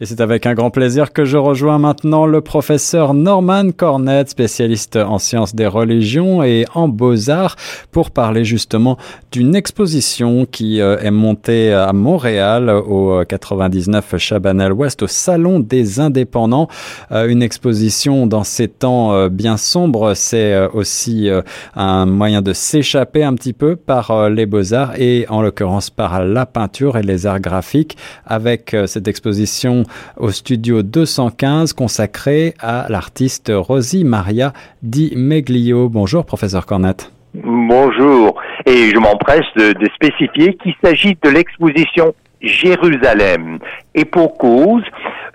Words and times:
Et 0.00 0.06
c'est 0.06 0.20
avec 0.20 0.46
un 0.46 0.54
grand 0.54 0.70
plaisir 0.70 1.12
que 1.12 1.24
je 1.24 1.36
rejoins 1.36 1.78
maintenant 1.78 2.24
le 2.24 2.40
professeur 2.40 3.14
Norman 3.14 3.72
Cornette, 3.76 4.30
spécialiste 4.30 4.94
en 4.94 5.18
sciences 5.18 5.56
des 5.56 5.66
religions 5.66 6.44
et 6.44 6.66
en 6.72 6.86
beaux-arts, 6.86 7.56
pour 7.90 8.12
parler 8.12 8.44
justement 8.44 8.96
d'une 9.32 9.56
exposition 9.56 10.46
qui 10.46 10.80
euh, 10.80 10.98
est 10.98 11.10
montée 11.10 11.72
à 11.72 11.92
Montréal 11.92 12.70
au 12.70 13.24
99 13.28 14.18
Chabanel 14.18 14.72
Ouest 14.72 15.02
au 15.02 15.08
Salon 15.08 15.58
des 15.58 15.98
Indépendants. 15.98 16.68
Euh, 17.10 17.26
une 17.26 17.42
exposition 17.42 18.28
dans 18.28 18.44
ces 18.44 18.68
temps 18.68 19.14
euh, 19.14 19.28
bien 19.28 19.56
sombres, 19.56 20.14
c'est 20.14 20.68
aussi 20.74 21.28
un 21.74 22.06
moyen 22.06 22.40
de 22.40 22.52
s'échapper 22.52 23.24
un 23.24 23.34
petit 23.34 23.52
peu 23.52 23.74
par 23.74 24.30
les 24.30 24.46
beaux-arts 24.46 24.92
et 24.96 25.26
en 25.28 25.42
l'occurrence 25.42 25.90
par 25.90 26.24
la 26.24 26.46
peinture 26.46 26.96
et 26.96 27.02
les 27.02 27.26
arts 27.26 27.40
graphiques 27.40 27.96
avec 28.24 28.76
cette 28.86 29.08
exposition 29.08 29.84
au 30.16 30.30
studio 30.30 30.82
215 30.82 31.72
consacré 31.72 32.54
à 32.60 32.86
l'artiste 32.88 33.52
Rosie 33.54 34.04
Maria 34.04 34.52
Di 34.82 35.12
Meglio. 35.16 35.88
Bonjour, 35.88 36.24
professeur 36.24 36.66
Cornette. 36.66 37.12
Bonjour, 37.34 38.40
et 38.66 38.90
je 38.90 38.98
m'empresse 38.98 39.46
de, 39.54 39.74
spécifier 39.94 40.54
qu'il 40.54 40.74
s'agit 40.82 41.16
de 41.22 41.28
l'exposition 41.28 42.14
Jérusalem. 42.40 43.58
Et 43.94 44.04
pour 44.04 44.38
cause, 44.38 44.82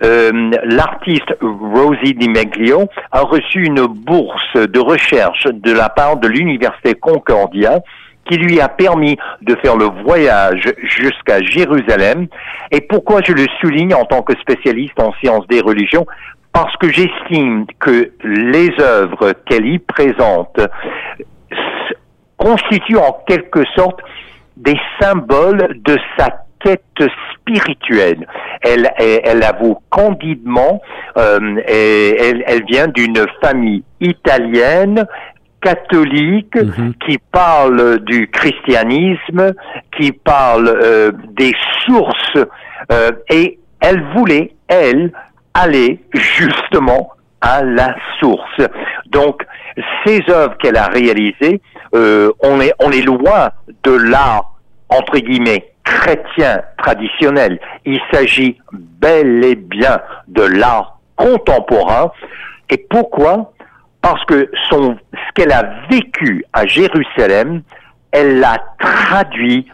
euh, 0.02 0.50
l'artiste 0.64 1.36
Rosie 1.40 2.14
Di 2.14 2.28
Meglio 2.28 2.88
a 3.12 3.20
reçu 3.20 3.64
une 3.64 3.86
bourse 3.86 4.56
de 4.56 4.78
recherche 4.80 5.46
de 5.46 5.72
la 5.72 5.88
part 5.88 6.16
de 6.16 6.28
l'Université 6.28 6.94
Concordia 6.94 7.80
qui 8.26 8.36
lui 8.36 8.60
a 8.60 8.68
permis 8.68 9.16
de 9.42 9.54
faire 9.56 9.76
le 9.76 9.86
voyage 10.04 10.72
jusqu'à 10.82 11.42
Jérusalem. 11.42 12.26
Et 12.70 12.80
pourquoi 12.80 13.20
je 13.24 13.32
le 13.32 13.46
souligne 13.60 13.94
en 13.94 14.04
tant 14.04 14.22
que 14.22 14.34
spécialiste 14.40 14.98
en 14.98 15.12
sciences 15.14 15.46
des 15.48 15.60
religions? 15.60 16.06
Parce 16.52 16.76
que 16.76 16.88
j'estime 16.90 17.66
que 17.80 18.12
les 18.22 18.70
œuvres 18.80 19.32
qu'elle 19.46 19.66
y 19.66 19.78
présente 19.78 20.60
constituent 22.36 22.98
en 22.98 23.24
quelque 23.26 23.64
sorte 23.74 24.00
des 24.56 24.78
symboles 25.00 25.80
de 25.84 25.98
sa 26.16 26.44
quête 26.64 26.82
spirituelle. 27.34 28.26
Elle, 28.62 28.90
elle, 28.98 29.42
avoue 29.42 29.78
candidement, 29.90 30.80
euh, 31.16 31.60
elle, 31.66 32.42
elle 32.46 32.64
vient 32.64 32.88
d'une 32.88 33.26
famille 33.42 33.82
italienne 34.00 35.06
catholique 35.64 36.54
mhm. 36.54 36.94
qui 37.06 37.18
parle 37.32 37.98
du 38.00 38.28
christianisme, 38.28 39.54
qui 39.96 40.12
parle 40.12 40.68
euh, 40.68 41.10
des 41.30 41.54
sources, 41.84 42.38
euh, 42.92 43.10
et 43.30 43.58
elle 43.80 44.02
voulait, 44.14 44.52
elle, 44.68 45.12
aller 45.54 46.00
justement 46.12 47.12
à 47.40 47.62
la 47.62 47.94
source. 48.20 48.60
Donc, 49.06 49.42
ces 50.04 50.22
œuvres 50.28 50.56
qu'elle 50.58 50.76
a 50.76 50.86
réalisées, 50.86 51.60
euh, 51.94 52.30
on 52.40 52.60
est 52.60 52.72
on 52.80 52.90
est 52.90 53.02
loin 53.02 53.50
de 53.84 53.92
l'art 53.92 54.54
entre 54.88 55.18
guillemets 55.18 55.72
chrétien 55.84 56.62
traditionnel. 56.78 57.58
Il 57.84 58.00
s'agit 58.12 58.58
bel 58.72 59.44
et 59.44 59.54
bien 59.54 60.00
de 60.28 60.42
l'art 60.42 60.98
contemporain. 61.16 62.10
Et 62.70 62.78
pourquoi 62.90 63.53
parce 64.04 64.22
que 64.26 64.50
son, 64.68 64.98
ce 65.12 65.32
qu'elle 65.34 65.50
a 65.50 65.62
vécu 65.90 66.44
à 66.52 66.66
Jérusalem, 66.66 67.62
elle 68.12 68.38
l'a 68.38 68.58
traduit 68.78 69.66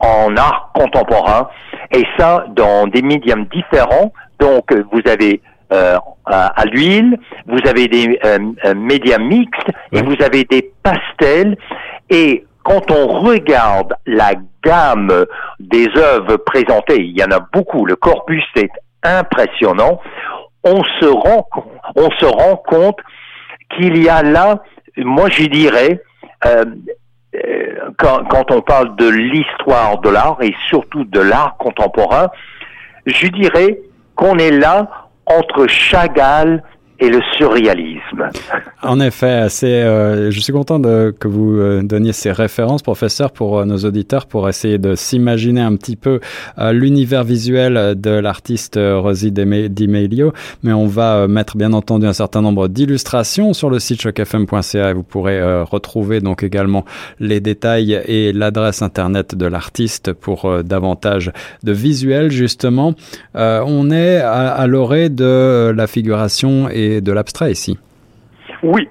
en 0.00 0.36
art 0.36 0.72
contemporain, 0.74 1.48
et 1.92 2.04
ça 2.18 2.46
dans 2.56 2.88
des 2.88 3.00
médiums 3.00 3.44
différents. 3.44 4.12
Donc, 4.40 4.74
vous 4.90 5.08
avez 5.08 5.40
euh, 5.72 5.96
à, 6.26 6.64
l'huile, 6.64 7.16
vous 7.46 7.60
avez 7.68 7.86
des 7.86 8.18
euh, 8.24 8.74
médias 8.74 9.18
mixtes, 9.18 9.70
et 9.92 10.02
vous 10.02 10.16
avez 10.20 10.42
des 10.42 10.72
pastels, 10.82 11.56
et 12.08 12.44
quand 12.64 12.90
on 12.90 13.06
regarde 13.06 13.94
la 14.04 14.32
gamme 14.64 15.26
des 15.60 15.86
œuvres 15.96 16.38
présentées, 16.38 17.02
il 17.02 17.16
y 17.16 17.22
en 17.22 17.30
a 17.30 17.38
beaucoup, 17.52 17.86
le 17.86 17.94
corpus 17.94 18.42
est 18.56 18.72
impressionnant, 19.04 20.00
on 20.64 20.82
se 20.82 21.06
rend, 21.06 21.46
on 21.94 22.10
se 22.18 22.24
rend 22.24 22.56
compte 22.56 22.98
qu'il 23.76 24.02
y 24.02 24.08
a 24.08 24.22
là, 24.22 24.62
moi 24.96 25.28
je 25.30 25.44
dirais, 25.44 26.02
euh, 26.46 26.64
euh, 27.34 27.90
quand, 27.96 28.24
quand, 28.28 28.50
on 28.50 28.60
parle 28.60 28.96
de 28.96 29.08
l'histoire 29.08 29.98
de 29.98 30.10
l'art 30.10 30.38
et 30.40 30.54
surtout 30.68 31.04
de 31.04 31.20
l'art 31.20 31.56
contemporain, 31.58 32.28
je 33.06 33.28
dirais 33.28 33.80
qu'on 34.14 34.38
est 34.38 34.50
là 34.50 34.88
entre 35.26 35.66
Chagall 35.68 36.62
et 37.00 37.08
le 37.08 37.20
surréalisme. 37.36 38.28
En 38.82 39.00
effet, 39.00 39.46
c'est, 39.48 39.82
euh, 39.82 40.30
je 40.30 40.40
suis 40.40 40.52
content 40.52 40.78
de, 40.78 41.14
que 41.18 41.28
vous 41.28 41.58
euh, 41.58 41.82
donniez 41.82 42.12
ces 42.12 42.30
références, 42.30 42.82
professeur, 42.82 43.30
pour 43.30 43.58
euh, 43.58 43.64
nos 43.64 43.78
auditeurs, 43.78 44.26
pour 44.26 44.48
essayer 44.48 44.76
de 44.76 44.94
s'imaginer 44.94 45.62
un 45.62 45.76
petit 45.76 45.96
peu 45.96 46.20
l'univers 46.72 47.24
visuel 47.24 47.98
de 47.98 48.10
l'artiste 48.10 48.78
Rosie 48.78 49.32
Di 49.32 49.88
Meglio. 49.88 50.32
Mais 50.62 50.72
on 50.72 50.86
va 50.86 51.26
mettre 51.26 51.56
bien 51.56 51.72
entendu 51.72 52.06
un 52.06 52.12
certain 52.12 52.42
nombre 52.42 52.68
d'illustrations 52.68 53.54
sur 53.54 53.70
le 53.70 53.78
site 53.78 54.00
chocfm.ca 54.00 54.90
et 54.90 54.92
vous 54.92 55.02
pourrez 55.02 55.40
retrouver 55.62 56.20
donc 56.20 56.42
également 56.42 56.84
les 57.18 57.40
détails 57.40 58.00
et 58.06 58.32
l'adresse 58.32 58.82
internet 58.82 59.34
de 59.34 59.46
l'artiste 59.46 60.12
pour 60.12 60.62
davantage 60.62 61.32
de 61.62 61.72
visuels 61.72 62.30
justement. 62.30 62.94
on 63.34 63.90
est 63.90 64.18
à, 64.18 64.48
à 64.48 64.66
l'orée 64.66 65.08
de 65.08 65.72
la 65.74 65.86
figuration 65.86 66.68
et 66.68 66.89
de 67.00 67.12
l'abstrait 67.12 67.52
ici. 67.52 67.78
Oui, 68.62 68.88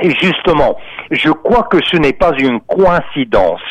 et 0.00 0.10
justement, 0.10 0.76
je 1.10 1.30
crois 1.30 1.64
que 1.64 1.78
ce 1.84 1.96
n'est 1.96 2.12
pas 2.12 2.32
une 2.38 2.60
coïncidence 2.60 3.62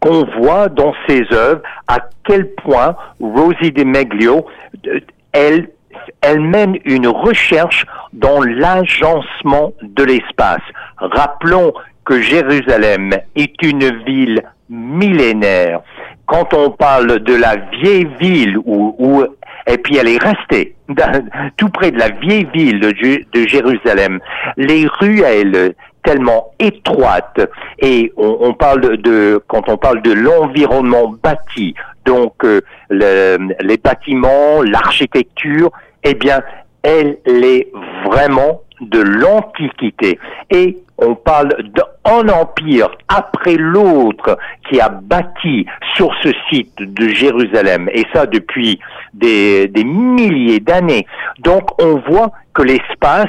qu'on 0.00 0.24
voit 0.40 0.68
dans 0.68 0.92
ses 1.08 1.22
œuvres 1.32 1.62
à 1.88 1.98
quel 2.24 2.52
point 2.54 2.96
Rosie 3.20 3.72
de 3.72 3.84
Meglio, 3.84 4.46
euh, 4.86 5.00
elle, 5.32 5.70
elle 6.20 6.40
mène 6.40 6.76
une 6.84 7.06
recherche 7.06 7.86
dans 8.12 8.42
l'agencement 8.42 9.72
de 9.82 10.04
l'espace. 10.04 10.62
Rappelons 10.98 11.72
que 12.04 12.20
Jérusalem 12.20 13.12
est 13.36 13.62
une 13.62 14.04
ville 14.04 14.42
millénaire. 14.68 15.80
Quand 16.26 16.52
on 16.54 16.70
parle 16.70 17.20
de 17.20 17.34
la 17.34 17.56
vieille 17.56 18.08
ville 18.20 18.58
où, 18.58 18.94
où 18.98 19.24
et 19.66 19.78
puis 19.78 19.96
elle 19.96 20.08
est 20.08 20.22
restée 20.22 20.74
tout 21.56 21.68
près 21.68 21.90
de 21.90 21.98
la 21.98 22.10
vieille 22.10 22.48
ville 22.52 22.80
de, 22.80 23.46
Jérusalem. 23.46 24.20
Les 24.56 24.86
ruelles 24.86 25.74
tellement 26.04 26.52
étroites 26.58 27.40
et 27.78 28.12
on, 28.16 28.52
parle 28.54 28.96
de 28.98 29.40
quand 29.46 29.68
on 29.68 29.76
parle 29.76 30.02
de 30.02 30.12
l'environnement 30.12 31.14
bâti, 31.22 31.74
donc 32.04 32.44
euh, 32.44 32.60
les 32.90 33.76
bâtiments, 33.76 34.62
l'architecture, 34.62 35.70
eh 36.02 36.14
bien 36.14 36.42
elle 36.82 37.18
est 37.26 37.68
vraiment 38.04 38.62
de 38.80 39.00
l'Antiquité. 39.00 40.18
Et 40.50 40.78
on 41.04 41.14
parle 41.14 41.54
d'un 42.04 42.28
empire 42.28 42.90
après 43.08 43.56
l'autre 43.56 44.38
qui 44.68 44.80
a 44.80 44.88
bâti 44.88 45.66
sur 45.94 46.12
ce 46.22 46.30
site 46.50 46.76
de 46.78 47.08
Jérusalem, 47.08 47.88
et 47.92 48.04
ça 48.12 48.26
depuis 48.26 48.78
des, 49.14 49.70
milliers 49.84 50.60
d'années. 50.60 51.06
Donc 51.40 51.80
on 51.80 52.00
voit 52.08 52.30
que 52.54 52.62
l'espace, 52.62 53.26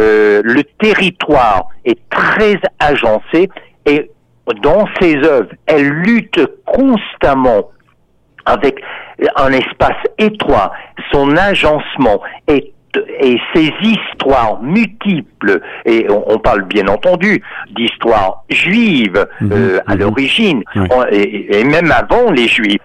euh, 0.00 0.40
le 0.44 0.64
territoire 0.80 1.68
est 1.84 1.98
très 2.10 2.58
agencé, 2.78 3.48
et 3.86 4.10
dans 4.62 4.86
ses 5.00 5.16
œuvres, 5.16 5.50
elle 5.66 5.88
lutte 5.88 6.40
constamment 6.66 7.70
avec 8.44 8.80
un 9.36 9.52
espace 9.52 10.02
étroit. 10.18 10.72
Son 11.12 11.36
agencement 11.36 12.20
est 12.48 12.72
et 13.20 13.38
ces 13.54 13.70
histoires 13.82 14.62
multiples, 14.62 15.60
et 15.84 16.06
on, 16.10 16.38
parle 16.38 16.62
bien 16.64 16.86
entendu 16.88 17.42
d'histoires 17.70 18.44
juives 18.50 19.26
mhm, 19.40 19.52
euh, 19.52 19.80
à 19.86 19.94
mhm. 19.94 20.00
l'origine, 20.00 20.62
et, 21.10 21.64
même 21.64 21.90
avant 21.90 22.30
les 22.30 22.48
juifs, 22.48 22.80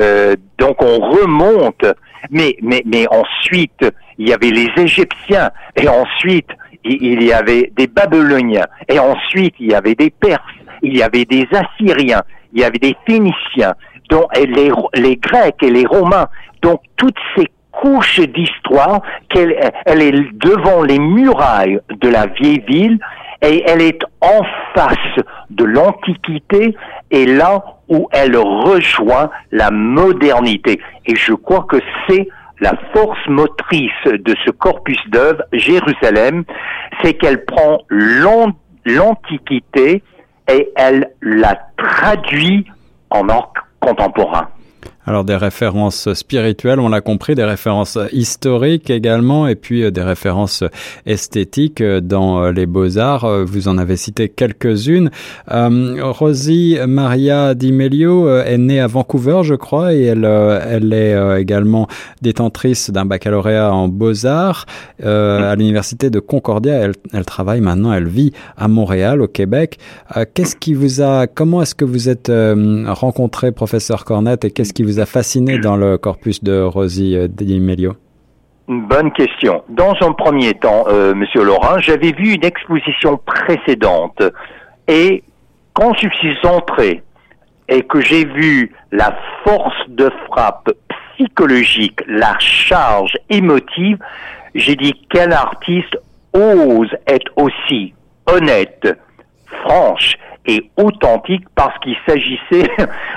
euh, 0.00 0.34
donc 0.58 0.82
on 0.82 0.98
remonte, 0.98 1.84
mais, 2.30 2.56
mais, 2.62 2.82
mais 2.84 3.06
ensuite 3.08 3.84
il 4.18 4.28
y 4.28 4.32
avait 4.32 4.50
les 4.50 4.70
Égyptiens, 4.76 5.50
et 5.76 5.88
ensuite 5.88 6.48
il 6.84 7.22
y 7.22 7.32
avait 7.32 7.72
des 7.76 7.86
Babyloniens, 7.86 8.66
et 8.88 8.98
ensuite 8.98 9.54
il 9.60 9.70
y 9.70 9.74
avait 9.74 9.94
des 9.94 10.10
Perses, 10.10 10.42
il 10.82 10.96
y 10.96 11.02
avait 11.02 11.24
des 11.24 11.46
Assyriens, 11.52 12.22
il 12.52 12.60
y 12.60 12.64
avait 12.64 12.78
des 12.78 12.96
Phéniciens, 13.06 13.74
donc, 14.08 14.24
et 14.36 14.46
les, 14.46 14.70
les 14.94 15.16
Grecs 15.16 15.62
et 15.62 15.70
les 15.70 15.84
Romains, 15.84 16.28
donc 16.62 16.80
toutes 16.96 17.18
ces 17.36 17.46
couche 17.80 18.20
d'histoire 18.20 19.02
qu'elle 19.28 19.54
elle 19.84 20.02
est 20.02 20.32
devant 20.34 20.82
les 20.82 20.98
murailles 20.98 21.80
de 22.00 22.08
la 22.08 22.26
vieille 22.26 22.62
ville 22.66 22.98
et 23.42 23.62
elle 23.66 23.82
est 23.82 24.02
en 24.20 24.42
face 24.74 25.24
de 25.50 25.64
l'Antiquité 25.64 26.76
et 27.10 27.26
là 27.26 27.62
où 27.88 28.08
elle 28.12 28.36
rejoint 28.36 29.30
la 29.52 29.70
modernité. 29.70 30.80
Et 31.06 31.14
je 31.14 31.32
crois 31.32 31.66
que 31.68 31.76
c'est 32.08 32.28
la 32.60 32.72
force 32.94 33.18
motrice 33.28 33.90
de 34.06 34.34
ce 34.44 34.50
corpus 34.50 34.98
d'œuvres, 35.08 35.42
Jérusalem, 35.52 36.44
c'est 37.02 37.14
qu'elle 37.14 37.44
prend 37.44 37.78
l'Antiquité 37.90 40.02
et 40.50 40.72
elle 40.76 41.10
la 41.20 41.58
traduit 41.76 42.66
en 43.10 43.28
or 43.28 43.52
contemporain. 43.80 44.48
Alors 45.08 45.22
des 45.22 45.36
références 45.36 46.12
spirituelles, 46.14 46.80
on 46.80 46.88
l'a 46.88 47.00
compris, 47.00 47.36
des 47.36 47.44
références 47.44 47.96
historiques 48.12 48.90
également, 48.90 49.46
et 49.46 49.54
puis 49.54 49.84
euh, 49.84 49.92
des 49.92 50.02
références 50.02 50.64
esthétiques 51.06 51.80
euh, 51.80 52.00
dans 52.00 52.42
euh, 52.42 52.50
les 52.50 52.66
beaux-arts. 52.66 53.44
Vous 53.44 53.68
en 53.68 53.78
avez 53.78 53.96
cité 53.96 54.28
quelques-unes. 54.28 55.10
Rosie 55.48 56.78
Maria 56.88 57.54
Di 57.54 57.70
Melio 57.70 58.28
est 58.28 58.58
née 58.58 58.80
à 58.80 58.88
Vancouver, 58.88 59.40
je 59.44 59.54
crois, 59.54 59.94
et 59.94 60.02
elle, 60.02 60.24
elle 60.24 60.92
est 60.92 61.40
également 61.40 61.86
détentrice 62.22 62.90
d'un 62.90 63.04
baccalauréat 63.04 63.72
en 63.72 63.88
beaux-arts 63.88 64.66
à 65.02 65.54
l'université 65.56 66.10
de 66.10 66.18
Concordia. 66.18 66.74
Elle, 66.74 66.92
elle, 67.12 67.24
travaille 67.24 67.60
maintenant, 67.60 67.92
elle 67.92 68.08
vit 68.08 68.32
à 68.56 68.68
Montréal, 68.68 69.22
au 69.22 69.28
Québec. 69.28 69.78
Qu'est-ce 70.34 70.56
qui 70.56 70.74
vous 70.74 71.00
a, 71.00 71.26
comment 71.26 71.62
est-ce 71.62 71.74
que 71.74 71.84
vous 71.84 72.08
êtes 72.08 72.30
rencontré, 72.86 73.52
professeur 73.52 74.04
Cornette, 74.04 74.44
et 74.44 74.50
qu'est-ce 74.50 74.72
qui 74.72 74.82
vous 74.82 74.95
a 75.00 75.06
fasciné 75.06 75.58
dans 75.58 75.76
le 75.76 75.98
corpus 75.98 76.42
de 76.42 76.60
Rosie 76.60 77.16
euh, 77.16 77.28
Di 77.28 77.60
Bonne 78.68 79.12
question. 79.12 79.62
Dans 79.68 79.94
un 80.00 80.12
premier 80.12 80.54
temps, 80.54 80.84
euh, 80.88 81.14
Monsieur 81.14 81.44
Laurent, 81.44 81.78
j'avais 81.78 82.12
vu 82.12 82.32
une 82.34 82.44
exposition 82.44 83.18
précédente 83.18 84.22
et 84.88 85.22
quand 85.72 85.94
je 85.94 86.08
suis 86.08 86.36
entré 86.44 87.02
et 87.68 87.82
que 87.82 88.00
j'ai 88.00 88.24
vu 88.24 88.72
la 88.90 89.16
force 89.44 89.88
de 89.88 90.10
frappe 90.26 90.70
psychologique, 91.16 92.00
la 92.08 92.36
charge 92.38 93.16
émotive, 93.30 93.98
j'ai 94.54 94.76
dit 94.76 94.94
quel 95.10 95.32
artiste 95.32 95.96
ose 96.32 96.90
être 97.06 97.30
aussi 97.36 97.94
honnête, 98.26 98.88
franche 99.62 100.16
et 100.46 100.70
authentique 100.76 101.44
parce 101.54 101.76
qu'il 101.80 101.96
s'agissait, 102.06 102.70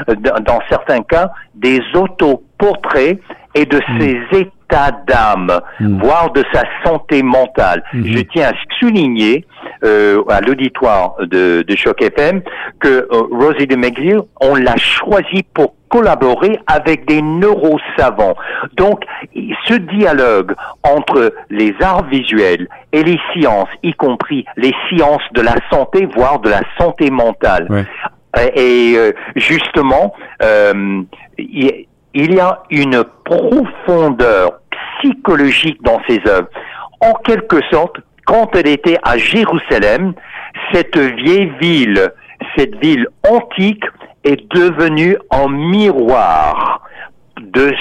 dans 0.41 0.59
certains 0.69 1.01
cas, 1.01 1.31
des 1.55 1.79
autoportraits 1.93 3.19
et 3.55 3.65
de 3.65 3.77
hmm. 3.77 3.99
ses 3.99 4.39
états 4.39 4.91
d'âme, 5.07 5.59
hmm. 5.79 5.99
voire 6.01 6.31
de 6.31 6.43
sa 6.53 6.63
santé 6.83 7.23
mentale. 7.23 7.83
Hmm. 7.93 8.03
Je 8.05 8.19
tiens 8.19 8.49
à 8.49 8.53
souligner 8.79 9.45
euh, 9.83 10.23
à 10.29 10.41
l'auditoire 10.41 11.15
de, 11.19 11.63
de 11.67 11.75
Choc 11.75 12.01
FM 12.01 12.41
que 12.79 12.87
euh, 12.87 13.07
Rosie 13.31 13.67
de 13.67 13.75
McGill, 13.75 14.21
on 14.41 14.55
l'a 14.55 14.77
choisi 14.77 15.43
pour 15.53 15.75
collaborer 15.89 16.59
avec 16.67 17.05
des 17.07 17.21
neurosavants. 17.21 18.35
Donc, 18.77 19.03
ce 19.65 19.73
dialogue 19.73 20.53
entre 20.83 21.33
les 21.49 21.73
arts 21.81 22.05
visuels 22.05 22.67
et 22.91 23.03
les 23.03 23.19
sciences, 23.33 23.69
y 23.83 23.93
compris 23.93 24.45
les 24.55 24.73
sciences 24.87 25.23
de 25.33 25.41
la 25.41 25.55
santé, 25.71 26.07
voire 26.15 26.39
de 26.39 26.49
la 26.49 26.61
santé 26.77 27.09
mentale, 27.09 27.87
et 28.55 28.93
euh, 28.95 29.11
justement, 29.35 30.13
euh, 30.43 31.01
il 31.37 31.85
y 32.13 32.39
a 32.39 32.63
une 32.69 33.03
profondeur 33.23 34.59
psychologique 34.99 35.81
dans 35.83 35.99
ces 36.07 36.21
œuvres. 36.27 36.49
En 37.01 37.13
quelque 37.13 37.61
sorte, 37.71 37.97
quand 38.29 38.55
elle 38.55 38.67
était 38.67 38.99
à 39.01 39.17
Jérusalem, 39.17 40.13
cette 40.71 40.95
vieille 40.95 41.51
ville, 41.59 42.11
cette 42.55 42.75
ville 42.75 43.07
antique, 43.27 43.83
est 44.23 44.47
devenue 44.53 45.17
un 45.31 45.49
miroir 45.49 46.87
de 47.41 47.73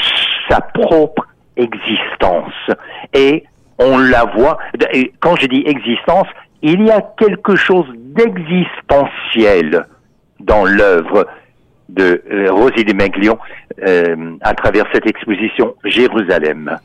sa 0.48 0.62
propre 0.62 1.26
existence. 1.58 2.54
Et 3.12 3.44
on 3.78 3.98
la 3.98 4.24
voit, 4.24 4.56
quand 5.20 5.36
je 5.36 5.48
dis 5.48 5.64
existence, 5.66 6.28
il 6.62 6.82
y 6.82 6.90
a 6.90 7.02
quelque 7.18 7.54
chose 7.54 7.86
d'existentiel 7.94 9.86
dans 10.40 10.64
l'œuvre 10.64 11.26
de 11.90 12.22
euh, 12.32 12.50
Rosie 12.50 12.84
de 12.86 12.94
Maglion 12.94 13.38
euh, 13.86 14.36
à 14.40 14.54
travers 14.54 14.86
cette 14.94 15.06
exposition 15.06 15.74
Jérusalem. 15.84 16.78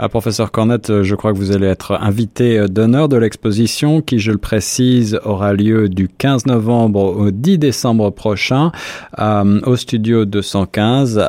Ah, 0.00 0.08
professeur 0.08 0.52
Cornette, 0.52 0.90
euh, 0.90 1.02
je 1.02 1.16
crois 1.16 1.32
que 1.32 1.38
vous 1.38 1.50
allez 1.50 1.66
être 1.66 1.98
invité 2.00 2.56
euh, 2.56 2.68
d'honneur 2.68 3.08
de 3.08 3.16
l'exposition 3.16 4.00
qui, 4.00 4.20
je 4.20 4.30
le 4.30 4.38
précise, 4.38 5.18
aura 5.24 5.52
lieu 5.52 5.88
du 5.88 6.06
15 6.06 6.46
novembre 6.46 7.02
au 7.02 7.32
10 7.32 7.58
décembre 7.58 8.10
prochain 8.10 8.70
euh, 9.18 9.60
au 9.66 9.74
studio 9.74 10.24
215 10.24 11.20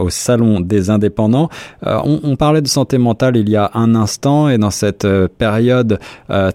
au 0.00 0.08
Salon 0.08 0.60
des 0.60 0.88
Indépendants. 0.88 1.50
on, 1.82 2.36
parlait 2.36 2.62
de 2.62 2.68
santé 2.68 2.96
mentale 2.96 3.36
il 3.36 3.50
y 3.50 3.56
a 3.56 3.70
un 3.74 3.94
instant 3.94 4.48
et 4.48 4.56
dans 4.56 4.70
cette 4.70 5.06
période 5.38 5.98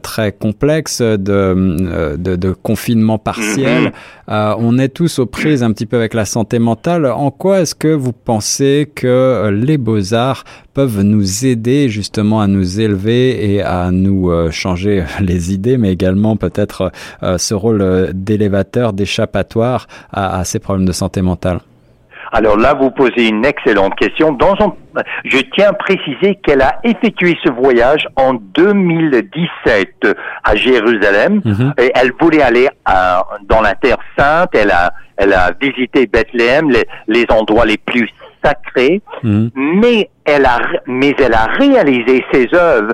très 0.01 0.31
complexe 0.31 1.01
de, 1.01 2.15
de, 2.17 2.51
confinement 2.51 3.17
partiel, 3.17 3.93
mm-hmm. 4.27 4.55
on 4.59 4.77
est 4.77 4.89
tous 4.89 5.19
aux 5.19 5.25
prises 5.25 5.63
un 5.63 5.71
petit 5.71 5.85
peu 5.85 5.97
avec 5.97 6.13
la 6.13 6.25
santé 6.25 6.59
mentale. 6.59 7.05
En 7.05 7.31
quoi 7.31 7.61
est-ce 7.61 7.75
que 7.75 7.87
vous 7.87 8.13
pensez 8.13 8.91
que 8.93 9.49
les 9.51 9.77
beaux-arts 9.77 10.43
peuvent 10.79 11.03
nous 11.03 11.45
aider 11.45 11.89
justement 11.89 12.39
à 12.39 12.47
nous 12.47 12.79
élever 12.79 13.51
et 13.51 13.61
à 13.61 13.91
nous 13.91 14.31
euh, 14.31 14.49
changer 14.49 15.03
les 15.19 15.53
idées, 15.53 15.77
mais 15.77 15.91
également 15.91 16.37
peut-être 16.37 16.93
euh, 17.21 17.37
ce 17.37 17.53
rôle 17.53 17.81
euh, 17.81 18.11
d'élévateur, 18.13 18.93
d'échappatoire 18.93 19.87
à, 20.13 20.45
ces 20.45 20.59
problèmes 20.59 20.85
de 20.85 20.93
santé 20.93 21.21
mentale 21.21 21.59
alors 22.31 22.57
là, 22.57 22.75
vous 22.75 22.91
posez 22.91 23.27
une 23.27 23.43
excellente 23.43 23.95
question. 23.95 24.31
Dans 24.31 24.53
Je 25.25 25.39
tiens 25.55 25.69
à 25.69 25.73
préciser 25.73 26.35
qu'elle 26.35 26.61
a 26.61 26.79
effectué 26.83 27.35
ce 27.43 27.49
voyage 27.49 28.07
en 28.17 28.35
2017 28.35 30.15
à 30.43 30.55
Jérusalem. 30.55 31.41
Mhm. 31.43 31.73
et 31.79 31.91
elle 31.95 32.11
voulait 32.21 32.43
aller 32.43 32.69
dans 32.85 33.61
la 33.61 33.73
Terre 33.73 33.97
Sainte. 34.15 34.51
Elle 34.53 34.69
a, 34.69 34.93
elle 35.17 35.33
a 35.33 35.53
visité 35.59 36.05
Bethléem, 36.05 36.69
les, 36.69 36.85
les 37.07 37.25
endroits 37.31 37.65
les 37.65 37.77
plus 37.77 38.11
sacrée, 38.43 39.01
mhm. 39.23 39.49
mais 39.55 40.09
elle 40.25 40.45
a, 40.45 40.57
mais 40.85 41.15
elle 41.19 41.33
a 41.33 41.45
réalisé 41.45 42.23
ses 42.31 42.47
œuvres. 42.53 42.93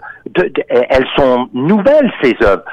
elles 0.70 1.08
sont 1.16 1.50
nouvelles 1.54 2.12
ces 2.22 2.36
œuvres. 2.44 2.64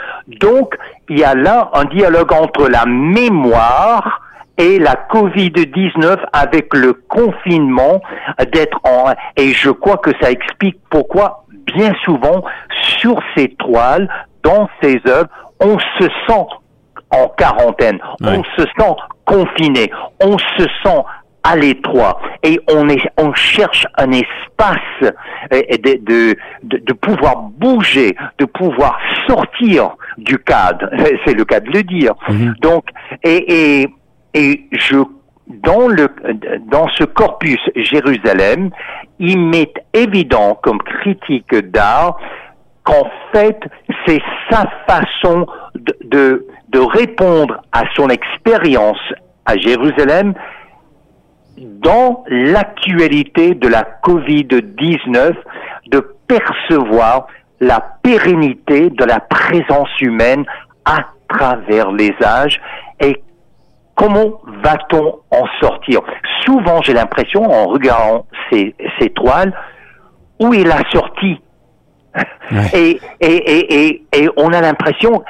Donc 0.41 0.77
il 1.09 1.19
y 1.19 1.25
a 1.25 1.35
là 1.35 1.71
un 1.75 1.85
dialogue 1.85 2.33
entre 2.33 2.69
la 2.69 2.85
mémoire 2.87 4.23
et 4.59 4.79
la 4.79 4.95
Covid-19 5.11 6.19
avec 6.33 6.75
le 6.75 6.93
confinement 6.93 8.01
d'être 8.53 8.79
en 8.85 9.13
et 9.37 9.49
je 9.53 9.71
crois 9.71 9.97
que 9.97 10.11
ça 10.21 10.31
explique 10.31 10.79
pourquoi 10.91 11.45
bien 11.75 11.93
souvent 12.05 12.45
sur 12.99 13.19
ces 13.35 13.49
toiles 13.49 14.09
dans 14.43 14.69
ces 14.83 15.01
œuvres 15.07 15.29
on 15.61 15.79
se 15.79 16.09
sent 16.27 16.47
en 17.11 17.29
quarantaine, 17.29 17.99
on 18.23 18.43
se 18.57 18.63
sent 18.79 18.95
confiné, 19.25 19.91
on 20.21 20.39
se 20.39 20.67
sent 20.83 21.03
à 21.45 21.57
l'étroit 21.57 22.21
et 22.43 22.61
on 22.71 22.89
est 22.89 23.03
on 23.17 23.33
cherche 23.35 23.87
un 23.99 24.11
espace 24.13 24.79
euh, 25.03 25.61
de, 25.83 26.37
de, 26.63 26.79
de, 26.79 26.93
pouvoir 26.93 27.43
bouger, 27.43 28.15
de 28.39 28.45
pouvoir 28.45 28.99
sortir 29.27 29.97
du 30.19 30.39
cadre. 30.39 30.89
C'est 31.25 31.35
le 31.35 31.45
cas 31.45 31.61
de 31.61 31.71
le 31.71 31.83
dire. 31.83 32.15
Mhm. 32.29 32.55
Donc 32.61 32.85
et, 33.23 33.81
et 33.83 33.89
et 34.35 34.67
je 34.73 34.97
dans 35.49 35.89
le 35.89 36.09
dans 36.71 36.89
ce 36.89 37.05
corpus 37.05 37.61
Jérusalem, 37.75 38.71
il 39.19 39.39
m'est 39.39 39.75
évident 39.93 40.59
comme 40.63 40.79
critique 40.79 41.55
d'art 41.55 42.19
qu'en 42.85 43.11
fait 43.33 43.59
c'est 44.07 44.23
sa 44.51 44.65
façon 44.87 45.47
de, 45.75 45.97
de, 46.05 46.47
de 46.69 46.79
répondre 46.79 47.63
à 47.73 47.85
son 47.95 48.09
expérience 48.09 49.01
à 49.45 49.57
Jérusalem 49.57 50.35
dans 51.63 52.25
l'actualité 52.29 53.55
de 53.55 53.69
la 53.69 53.87
Covid-19 54.03 55.35
de 55.91 56.15
percevoir 56.27 57.27
la 57.61 57.81
pérennité 58.03 58.91
de 58.91 59.05
la 59.05 59.21
présence 59.21 60.01
humaine 60.01 60.45
à 60.85 61.07
travers 61.29 61.93
les 61.93 62.13
âges. 62.23 62.61
Et 63.01 63.23
comment 63.95 64.41
va-t-on 64.63 65.21
en 65.31 65.47
sortir? 65.61 66.01
Souvent, 66.45 66.83
j'ai 66.83 66.93
l'impression, 66.95 67.45
en 67.45 67.67
regardant 67.67 68.27
ces, 68.51 68.75
ces 68.99 69.11
toiles, 69.11 69.53
où 70.41 70.53
est 70.53 70.65
la 70.65 70.83
sortie? 70.91 71.41
Et, 72.75 73.01
et, 73.21 73.87
et, 73.87 74.05
et 74.13 74.29
on 74.37 74.53
a 74.53 74.61
l'impression 74.61 75.23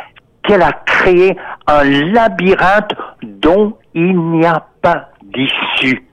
qu'elle 0.43 0.62
a 0.62 0.73
créé 0.73 1.37
un 1.67 1.85
labyrinthe 1.85 2.95
dont 3.23 3.77
il 3.95 4.19
n'y 4.19 4.47
a 4.47 4.67
pas 4.81 5.11
d'issue. 5.23 6.05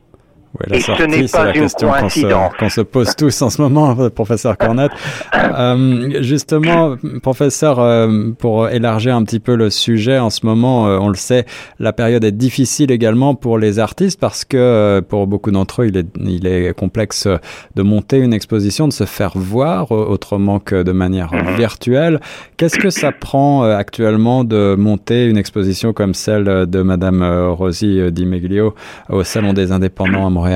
Et 0.72 0.80
ce 0.80 1.04
n'est 1.04 1.28
pas 1.28 1.54
une 1.54 1.70
coïncidence. 1.70 2.54
Qu'on 2.60 2.70
se, 2.70 2.82
pose 2.82 3.16
tous 3.16 3.42
en 3.42 3.50
ce 3.50 3.62
moment, 3.62 3.96
professeur 4.16 4.58
Cornette. 4.58 4.92
euh, 5.34 6.22
justement, 6.22 6.96
professeur, 7.22 7.80
euh, 7.80 8.32
pour 8.38 8.70
élargir 8.70 9.16
un 9.16 9.24
petit 9.24 9.40
peu 9.40 9.56
le 9.56 9.70
sujet, 9.70 10.20
en 10.20 10.30
ce 10.30 10.46
moment, 10.46 10.88
euh, 10.88 10.98
on 11.00 11.10
le 11.10 11.16
sait, 11.16 11.46
la 11.80 11.94
période 11.94 12.24
est 12.24 12.32
difficile 12.32 12.92
également 12.92 13.36
pour 13.36 13.58
les 13.58 13.80
artistes 13.80 14.20
parce 14.20 14.46
que 14.46 15.02
pour 15.08 15.28
beaucoup 15.28 15.52
d'entre 15.52 15.84
eux, 15.84 15.88
il 15.88 15.98
est, 15.98 16.08
il 16.20 16.48
est 16.48 16.74
complexe 16.78 17.28
de 17.76 17.82
monter 17.82 18.18
une 18.18 18.34
exposition, 18.34 18.88
de 18.88 18.94
se 18.94 19.06
faire 19.06 19.32
voir 19.36 19.92
autrement 19.92 20.60
que 20.60 20.84
de 20.84 20.92
manière 20.92 21.34
mhm. 21.34 21.56
virtuelle. 21.56 22.20
Qu'est-ce 22.58 22.78
que 22.78 22.90
ça 22.90 23.12
prend 23.12 23.64
actuellement 23.64 24.44
de 24.44 24.76
monter 24.78 25.26
une 25.26 25.38
exposition 25.38 25.94
comme 25.94 26.14
celle 26.14 26.66
de 26.68 26.82
Madame 26.82 27.24
Rosie 27.24 28.12
Di 28.12 28.26
Meglio 28.26 28.76
au 29.10 29.24
Salon 29.24 29.54
des 29.54 29.72
Indépendants 29.72 30.26
à 30.26 30.30
Montréal? 30.30 30.49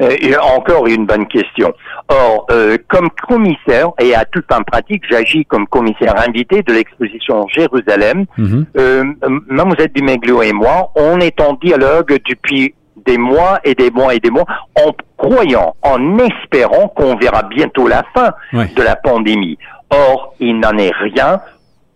Euh, 0.00 0.16
encore 0.56 0.86
une 0.86 1.06
bonne 1.06 1.26
question. 1.26 1.72
Or, 2.08 2.46
euh, 2.50 2.76
comme 2.88 3.08
commissaire, 3.28 3.90
et 4.00 4.14
à 4.14 4.24
toute 4.24 4.46
fin 4.50 4.62
pratique, 4.62 5.04
j'agis 5.08 5.44
comme 5.44 5.66
commissaire 5.66 6.14
invité 6.26 6.62
de 6.62 6.72
l'exposition 6.72 7.46
Jérusalem. 7.48 8.26
Mm 8.36 8.62
euh, 8.76 9.04
Mademoiselle 9.48 9.92
Dumeglio 9.94 10.42
et 10.42 10.52
moi, 10.52 10.90
on 10.96 11.20
est 11.20 11.40
en 11.40 11.54
dialogue 11.54 12.18
depuis 12.28 12.74
des 13.06 13.18
mois 13.18 13.60
et 13.64 13.74
des 13.74 13.90
mois 13.90 14.14
et 14.14 14.20
des 14.20 14.30
mois, 14.30 14.46
en 14.76 14.92
croyant, 15.16 15.76
en 15.82 16.18
espérant 16.18 16.88
qu'on 16.88 17.16
verra 17.16 17.42
bientôt 17.42 17.86
la 17.86 18.02
fin 18.14 18.32
de 18.52 18.82
la 18.82 18.96
pandémie. 18.96 19.58
Or, 19.90 20.34
il 20.40 20.58
n'en 20.58 20.76
est 20.78 20.92
rien. 20.92 21.40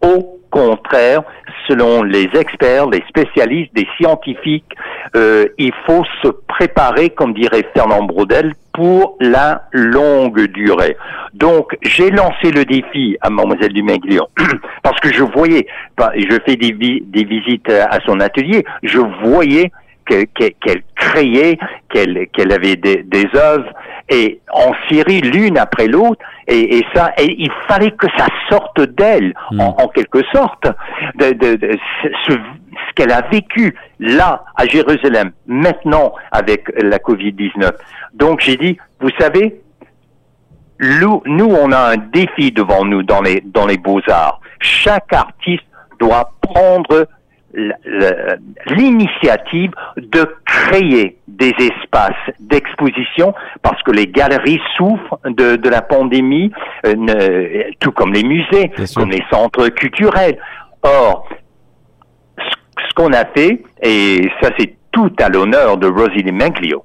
Au 0.02 0.37
contraire, 0.58 1.22
selon 1.68 2.02
les 2.02 2.28
experts, 2.34 2.88
les 2.88 3.02
spécialistes, 3.08 3.70
les 3.76 3.86
scientifiques, 3.96 4.72
euh, 5.16 5.46
il 5.58 5.72
faut 5.86 6.04
se 6.22 6.28
préparer, 6.28 7.10
comme 7.10 7.32
dirait 7.32 7.66
Fernand 7.74 8.02
Braudel, 8.02 8.54
pour 8.72 9.16
la 9.20 9.62
longue 9.72 10.46
durée. 10.48 10.96
Donc, 11.34 11.76
j'ai 11.82 12.10
lancé 12.10 12.50
le 12.50 12.64
défi 12.64 13.16
à 13.20 13.30
Mademoiselle 13.30 13.72
Dumaglion 13.72 14.26
parce 14.82 15.00
que 15.00 15.12
je 15.12 15.22
voyais, 15.22 15.66
je 15.98 16.38
fais 16.44 16.56
des, 16.56 16.72
des 16.72 17.24
visites 17.24 17.70
à 17.70 17.98
son 18.06 18.20
atelier, 18.20 18.64
je 18.82 18.98
voyais 19.24 19.70
qu'elle 20.08 20.82
créait, 20.96 21.58
qu'elle 21.90 22.52
avait 22.52 22.76
des, 22.76 23.02
des 23.02 23.26
œuvres 23.34 23.72
et 24.08 24.40
en 24.52 24.72
série 24.88 25.20
l'une 25.20 25.58
après 25.58 25.86
l'autre 25.86 26.20
et, 26.46 26.82
ça 26.94 27.12
et 27.18 27.34
il 27.38 27.50
fallait 27.66 27.90
que 27.90 28.06
ça 28.16 28.26
sorte 28.48 28.80
d'elle 28.80 29.34
hmm. 29.50 29.60
en, 29.60 29.88
quelque 29.88 30.22
sorte 30.32 30.66
de, 31.16 31.32
de, 31.32 31.78
ce, 32.26 32.32
ce 32.32 32.94
qu'elle 32.94 33.12
a 33.12 33.22
vécu 33.30 33.74
là 34.00 34.44
à 34.56 34.66
Jérusalem 34.66 35.32
maintenant 35.46 36.14
avec 36.32 36.72
la 36.82 36.98
Covid-19. 36.98 37.70
Donc 38.14 38.40
j'ai 38.40 38.56
dit 38.56 38.78
vous 39.00 39.10
savez 39.18 39.60
nous, 40.80 41.22
nous 41.26 41.50
on 41.50 41.72
a 41.72 41.92
un 41.92 41.96
défi 41.96 42.52
devant 42.52 42.84
nous 42.84 43.02
dans 43.02 43.20
les 43.20 43.42
dans 43.44 43.66
les 43.66 43.76
beaux-arts. 43.78 44.40
Chaque 44.60 45.12
artiste 45.12 45.64
doit 45.98 46.32
prendre 46.40 47.06
l'initiative 48.66 49.72
de 49.96 50.36
créer 50.44 51.16
des 51.26 51.54
espaces 51.58 52.12
d'exposition 52.40 53.34
parce 53.62 53.82
que 53.82 53.90
les 53.90 54.06
galeries 54.06 54.60
souffrent 54.76 55.18
de, 55.24 55.56
de 55.56 55.68
la 55.68 55.82
pandémie, 55.82 56.52
euh, 56.86 57.64
tout 57.80 57.92
comme 57.92 58.12
les 58.12 58.22
musées, 58.22 58.70
comme 58.94 59.10
les 59.10 59.24
centres 59.30 59.68
culturels. 59.68 60.38
Or, 60.82 61.28
ce, 62.38 62.94
qu'on 62.94 63.12
a 63.12 63.24
fait, 63.26 63.62
et 63.82 64.30
ça 64.42 64.50
c'est 64.58 64.74
tout 64.92 65.12
à 65.20 65.28
l'honneur 65.28 65.76
de 65.76 65.86
Rosie 65.86 66.24
Manglio, 66.30 66.84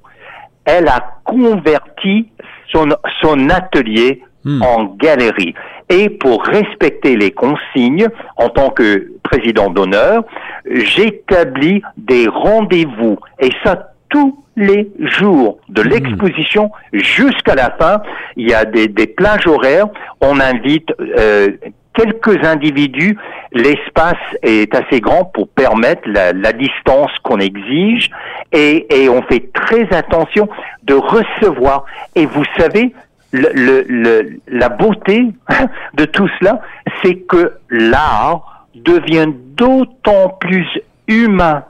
elle 0.64 0.88
a 0.88 1.18
converti 1.24 2.28
son, 2.72 2.88
son 3.20 3.50
atelier 3.50 4.22
Hmm. 4.44 4.60
en 4.62 4.84
galerie. 4.96 5.54
Et 5.88 6.08
pour 6.08 6.42
respecter 6.44 7.16
les 7.16 7.30
consignes, 7.30 8.08
en 8.36 8.48
tant 8.48 8.70
que 8.70 9.12
président 9.22 9.70
d'honneur, 9.70 10.24
j'établis 10.70 11.82
des 11.96 12.26
rendez-vous. 12.26 13.18
Et 13.38 13.50
ça, 13.62 13.90
tous 14.08 14.44
les 14.56 14.90
jours 15.00 15.58
de 15.68 15.82
hmm. 15.82 15.88
l'exposition 15.88 16.70
jusqu'à 16.92 17.54
la 17.54 17.70
fin. 17.70 18.02
Il 18.36 18.48
y 18.48 18.54
a 18.54 18.64
des, 18.64 18.88
des 18.88 19.06
plages 19.06 19.46
horaires. 19.46 19.88
On 20.20 20.38
invite 20.40 20.88
euh, 21.18 21.48
quelques 21.94 22.44
individus. 22.44 23.16
L'espace 23.52 24.16
est 24.42 24.74
assez 24.74 25.00
grand 25.00 25.24
pour 25.24 25.48
permettre 25.48 26.02
la, 26.06 26.32
la 26.32 26.52
distance 26.52 27.10
qu'on 27.22 27.38
exige 27.38 28.10
et, 28.52 29.02
et 29.02 29.08
on 29.08 29.22
fait 29.22 29.52
très 29.52 29.92
attention 29.92 30.48
de 30.84 30.94
recevoir. 30.94 31.84
Et 32.14 32.26
vous 32.26 32.44
savez, 32.56 32.92
le, 33.34 33.84
le, 33.88 34.40
la 34.48 34.68
beauté 34.68 35.32
de 35.94 36.04
tout 36.04 36.28
cela, 36.38 36.60
c'est 37.02 37.16
que 37.16 37.52
l'art 37.70 38.66
devient 38.74 39.32
d'autant 39.56 40.28
plus 40.40 40.66
humain, 41.08 41.64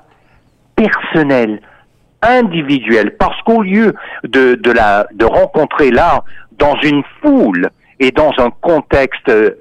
personnel, 0.77 1.61
individuel, 2.23 3.17
parce 3.17 3.41
qu'au 3.43 3.63
lieu 3.63 3.95
de, 4.25 4.55
de, 4.55 4.71
la, 4.71 5.07
de 5.15 5.25
rencontrer 5.25 5.91
l'art 5.91 6.25
dans 6.59 6.77
une 6.83 7.03
foule 7.21 7.71
et 8.01 8.11
dans 8.11 8.33
un 8.39 8.51
contexte 8.51 9.29
euh, 9.29 9.53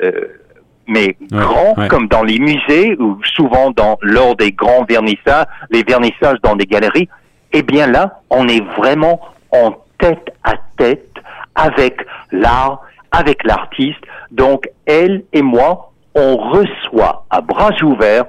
mais 0.88 1.16
grand, 1.32 1.76
comme 1.88 2.08
dans 2.10 2.24
les 2.24 2.40
musées 2.40 2.98
ou 3.00 3.18
souvent 3.24 3.72
dans 3.72 3.98
lors 4.02 4.36
des 4.36 4.52
grands 4.52 4.84
vernissages, 4.84 5.46
les 5.70 5.84
vernissages 5.84 6.38
dans 6.44 6.58
des 6.58 6.66
galeries, 6.66 7.08
eh 7.54 7.64
bien 7.64 7.88
là, 7.88 8.22
on 8.30 8.48
est 8.50 8.64
vraiment 8.76 9.22
en 9.52 9.72
tête 9.98 10.34
à 10.44 10.56
tête 10.78 11.13
avec 11.56 12.06
l'art, 12.32 12.82
avec 13.12 13.44
l'artiste. 13.44 14.02
Donc, 14.32 14.70
elle 14.86 15.24
et 15.34 15.42
moi, 15.42 15.92
on 16.16 16.38
reçoit 16.38 17.26
à 17.30 17.42
bras 17.42 17.72
ouverts 17.82 18.26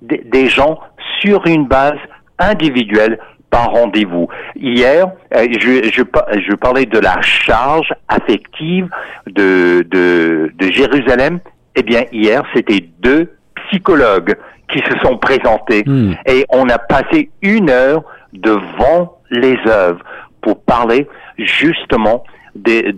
des, 0.00 0.48
gens 0.48 0.80
sur 1.20 1.46
une 1.46 1.66
base 1.66 1.98
individuelle 2.38 3.18
par 3.50 3.70
rendez-vous. 3.70 4.28
Hier, 4.56 5.06
euh, 5.34 5.46
je, 5.60 5.90
je, 5.92 6.02
je, 6.40 6.54
parlais 6.54 6.86
de 6.86 6.98
la 6.98 7.20
charge 7.20 7.92
affective 8.08 8.88
de, 9.26 9.86
de, 9.88 10.50
de 10.58 10.72
Jérusalem. 10.72 11.38
Eh 11.76 11.82
bien, 11.82 12.04
hier, 12.10 12.42
c'était 12.54 12.84
deux 13.00 13.32
psychologues 13.68 14.34
qui 14.68 14.78
se 14.78 14.98
sont 15.04 15.18
présentés 15.18 15.84
hmm. 15.86 16.14
et 16.26 16.44
on 16.48 16.68
a 16.68 16.78
passé 16.78 17.30
une 17.42 17.70
heure 17.70 18.02
devant 18.32 19.18
les 19.30 19.58
œuvres 19.66 20.02
pour 20.40 20.62
parler 20.62 21.06
justement 21.38 22.24
des, 22.54 22.92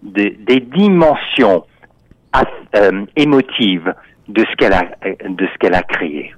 des 0.00 0.60
dimensions 0.60 1.64
euh, 2.76 3.04
émotives 3.16 3.92
de 4.28 4.44
ce 4.48 4.56
qu'elle 4.56 4.72
a, 4.72 4.84
de 5.28 5.46
ce 5.46 5.58
qu'elle 5.58 5.74
a 5.74 5.82
créé. 5.82 6.32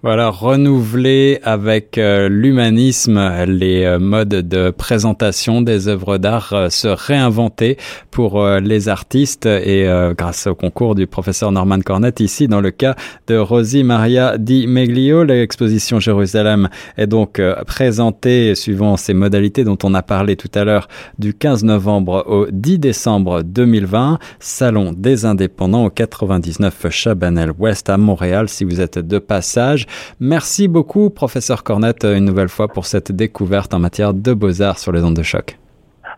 Voilà, 0.00 0.30
renouveler 0.30 1.40
avec 1.42 1.98
euh, 1.98 2.28
l'humanisme 2.28 3.18
les 3.46 3.82
euh, 3.82 3.98
modes 3.98 4.28
de 4.28 4.70
présentation 4.70 5.60
des 5.60 5.88
œuvres 5.88 6.18
d'art, 6.18 6.52
euh, 6.52 6.68
se 6.68 6.86
réinventer 6.86 7.76
pour 8.12 8.44
les 8.44 8.88
artistes 8.88 9.46
et 9.46 9.86
grâce 10.16 10.48
au 10.48 10.54
concours 10.56 10.96
du 10.96 11.06
professeur 11.06 11.52
Norman 11.52 11.78
Cornett 11.80 12.18
ici 12.18 12.48
dans 12.48 12.60
le 12.60 12.72
cas 12.72 12.96
de 13.28 13.36
Rosie 13.36 13.84
Maria 13.84 14.38
Di 14.38 14.66
Meglio, 14.66 15.22
l'exposition 15.22 16.00
Jérusalem 16.00 16.68
est 16.96 17.06
donc 17.06 17.40
présentée 17.66 18.56
suivant 18.56 18.96
ces 18.96 19.14
modalités 19.14 19.62
dont 19.62 19.78
on 19.84 19.94
a 19.94 20.02
parlé 20.02 20.34
tout 20.34 20.50
à 20.54 20.64
l'heure 20.64 20.88
du 21.20 21.32
15 21.32 21.62
novembre 21.62 22.24
au 22.26 22.46
10 22.50 22.80
décembre 22.80 23.42
2020, 23.42 24.18
Salon 24.40 24.92
des 24.96 25.24
indépendants 25.24 25.84
au 25.84 25.90
99 25.90 26.86
Chabanel 26.90 27.52
Ouest 27.56 27.88
à 27.88 27.98
Montréal 27.98 28.48
si 28.48 28.64
vous 28.64 28.80
êtes 28.80 28.98
de 28.98 29.18
passage. 29.20 29.86
Merci 30.20 30.68
beaucoup, 30.68 31.10
professeur 31.10 31.62
Cornette, 31.62 32.04
une 32.04 32.24
nouvelle 32.24 32.48
fois 32.48 32.68
pour 32.68 32.86
cette 32.86 33.12
découverte 33.12 33.74
en 33.74 33.78
matière 33.78 34.14
de 34.14 34.32
beaux-arts 34.32 34.78
sur 34.78 34.92
les 34.92 35.02
ondes 35.02 35.16
de 35.16 35.22
choc. 35.22 35.58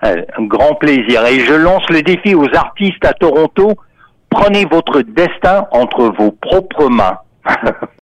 Euh, 0.04 0.22
un 0.38 0.44
grand 0.44 0.74
plaisir. 0.76 1.24
Et 1.26 1.40
je 1.40 1.54
lance 1.54 1.88
le 1.90 2.02
défi 2.02 2.34
aux 2.34 2.48
artistes 2.54 3.04
à 3.04 3.12
Toronto. 3.12 3.74
Prenez 4.30 4.64
votre 4.64 5.02
destin 5.02 5.66
entre 5.72 6.12
vos 6.18 6.30
propres 6.30 6.88
mains. 6.88 7.18